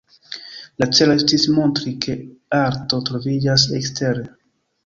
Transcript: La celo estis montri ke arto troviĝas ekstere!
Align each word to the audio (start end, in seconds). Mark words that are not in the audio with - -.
La 0.83 0.87
celo 0.99 1.17
estis 1.19 1.45
montri 1.59 1.93
ke 2.07 2.17
arto 2.63 3.03
troviĝas 3.11 3.71
ekstere! 3.83 4.27